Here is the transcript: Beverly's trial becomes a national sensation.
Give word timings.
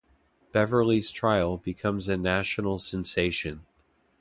Beverly's 0.51 1.11
trial 1.11 1.57
becomes 1.57 2.09
a 2.09 2.17
national 2.17 2.79
sensation. 2.79 3.67